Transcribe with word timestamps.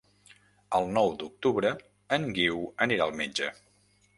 El 0.77 0.87
nou 0.95 1.11
d'octubre 1.23 1.73
en 2.17 2.27
Guiu 2.39 2.65
anirà 2.87 3.07
al 3.07 3.15
metge. 3.21 3.53